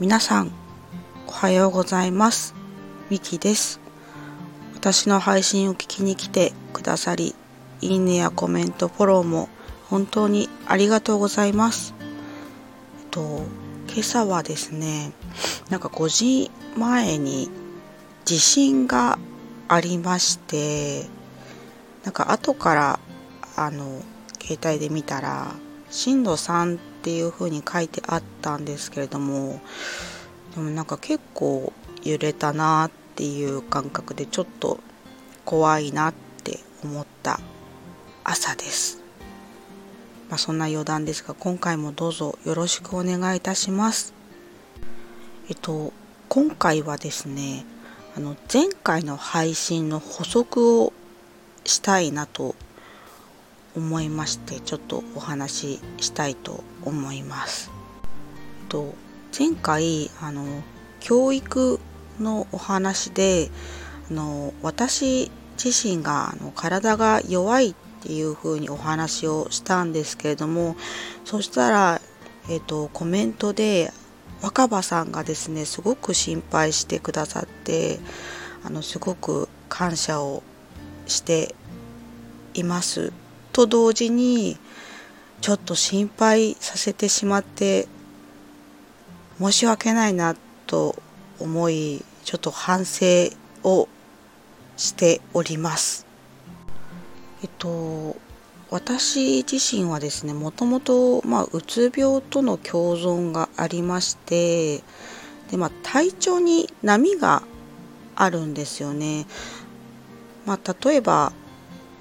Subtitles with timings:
[0.00, 0.50] 皆さん
[1.26, 2.54] おはようございます。
[3.10, 3.80] ミキです。
[4.74, 7.34] 私の配信を聞きに来てくださり
[7.82, 9.50] いいねやコメントフォローも
[9.90, 11.92] 本当にありがとうございます。
[12.98, 13.42] えっと
[13.90, 15.12] 今朝はですね
[15.68, 17.50] なんか5時前に
[18.24, 19.18] 地震が
[19.68, 21.04] ありまして
[22.04, 23.00] なんか後から
[23.54, 24.00] あの
[24.40, 25.52] 携帯で見たら
[25.90, 29.58] 震度3っていう風に書いてあったんですけれども
[30.54, 31.72] でもなんか結構
[32.04, 34.78] 揺れたなっていう感覚でちょっと
[35.46, 36.14] 怖いなっ
[36.44, 37.40] て思った
[38.22, 39.00] 朝です。
[40.28, 44.12] まあ、そんな余談ですが今回もどうぞよろしくお願いいたします。
[45.48, 45.94] えっと
[46.28, 47.64] 今回はですね
[48.14, 50.92] あの前回の配信の補足を
[51.64, 52.54] したいなと
[53.76, 57.70] 思いましてちょっとお話ししたいと思います。
[58.68, 58.94] と
[59.36, 60.44] 前回あの
[61.00, 61.80] 教育
[62.18, 63.50] のお話で
[64.10, 65.30] あの私
[65.62, 70.76] 自身があの体が弱いっていうふうにお話をしたんですけれども
[71.24, 72.00] そしたら、
[72.48, 73.92] えーと、コメントで
[74.40, 77.98] 若葉さんがですねすごく心配してくださって
[78.64, 80.42] あのすごく感謝を
[81.06, 81.54] して
[82.54, 83.12] います
[83.52, 84.56] と同時に
[85.40, 87.88] ちょっと心配させてしまって
[89.38, 90.96] 申し訳ないなと
[91.38, 93.30] 思いちょっと反省
[93.64, 93.88] を
[94.76, 96.06] しております。
[97.42, 98.16] えっと
[98.70, 104.78] 私自身はですねもともと、まあ、うつ病との共存がありまして
[105.50, 107.42] で、まあ、体調に波が
[108.14, 109.26] あるんですよね。
[110.46, 111.32] まあ、例えば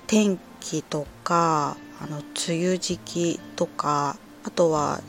[0.05, 5.02] 天気とかあの梅雨時期とかあとは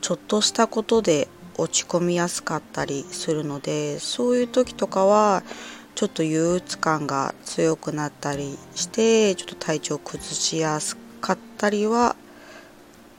[0.00, 5.42] ちょっとしたことで落ち込みやすかったりするのでそういう時とかは
[5.94, 12.16] ちょっと憂鬱感が強くなったりしてちょっと体調崩しやすかったりは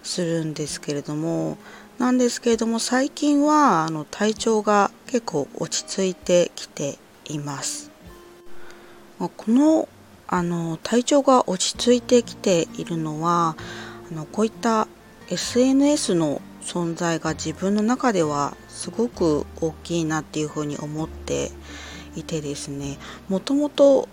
[0.04, 1.58] するんですけれども
[1.98, 6.98] なんですけれども最近はあの体調が結構落ち着いてきて
[7.30, 7.90] います。
[9.18, 9.88] この
[10.28, 13.56] あの体調が落ち着いてきているのは
[14.12, 14.88] あのこういった
[15.30, 21.52] SNS の存在が自分の中ではすごく大きいなっていうふうに思って
[22.16, 22.98] いてですね。
[23.30, 24.08] もともと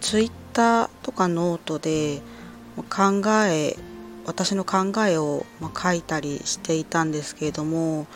[0.00, 2.20] Twitter とかノートで
[2.76, 3.76] 考え
[4.24, 5.46] 私の考えを
[5.80, 8.06] 書いたりしていたんですけれども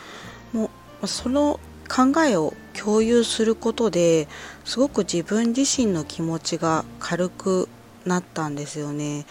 [0.53, 0.69] も
[1.01, 1.59] うその
[1.91, 4.29] 考えを共有することで
[4.63, 7.67] すごく自分自身の気持ちが軽く
[8.05, 9.25] なったんですよね。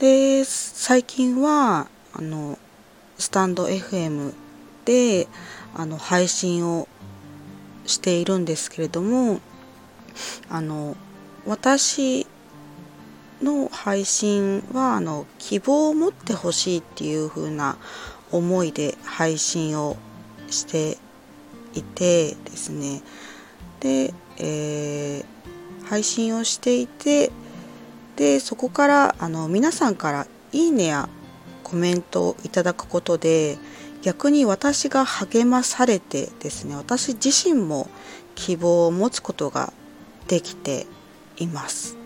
[0.00, 2.58] で最近はあの
[3.18, 4.34] スタンド FM
[4.84, 5.28] で
[5.74, 6.88] あの配信を
[7.86, 9.40] しているんですけれども
[10.48, 10.96] あの
[11.46, 12.26] 私
[13.40, 17.76] の配信はあの希望を持ってほしいっていう風な
[18.32, 19.96] 思いで配信を
[20.50, 20.98] して
[21.74, 23.02] いてですね
[23.80, 27.30] で、えー、配信をしていて
[28.16, 31.08] でそこからあの皆さんから「いいね」や
[31.62, 33.58] コメントをいただくことで
[34.02, 37.88] 逆に私が励まされてですね私自身も
[38.34, 39.72] 希望を持つことが
[40.28, 40.86] できて
[41.38, 41.96] います。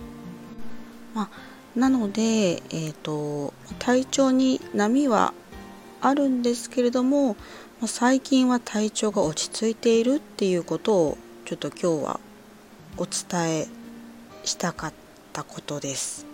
[1.15, 5.33] まあ、なので、えーと、体調に波は
[6.01, 7.37] あるんですけれども
[7.85, 12.21] 最近は体調が落ち着いているっていうことをちょっと今日は
[12.97, 13.67] お伝え
[14.45, 14.93] したかっ
[15.35, 16.25] たことです。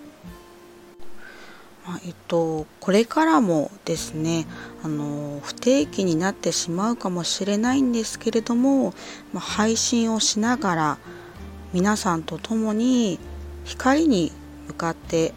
[1.85, 4.47] まあ、えっと、これからもですね
[4.85, 8.95] あの不定期になってしまうかもしれないんですけれども、
[9.33, 10.99] まあ、配信をしながら
[11.73, 13.19] 皆さんと共に
[13.65, 14.31] 光に
[14.69, 15.35] 向かって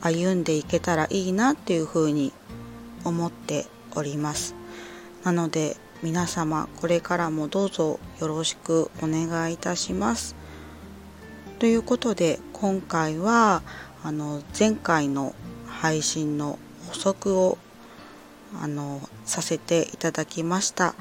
[0.00, 2.32] 歩んでいけたらいいなっていうふうに
[3.04, 3.66] 思って
[3.96, 4.54] おります。
[5.24, 10.36] なので皆様これからもどうぞよろしくお願いいたします。
[11.58, 13.62] ということで今回は
[14.04, 15.34] あの前回の
[15.66, 17.58] 配信の補足を
[18.62, 20.94] あのさせていただきました。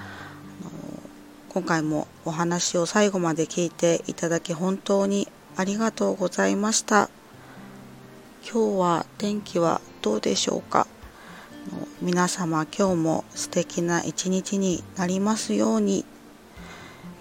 [1.50, 7.10] 今回もお話を最後まで聞いていただき本当にありがとうございました。
[8.44, 10.88] 今日は天気はどうでしょうか？
[12.02, 16.06] 皆様今日も素敵な一日になりますように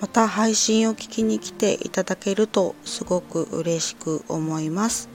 [0.01, 5.09] また配信を聞きに来ていただけるとすごく嬉しく思います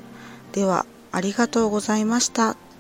[0.52, 2.71] ではありがとうございました。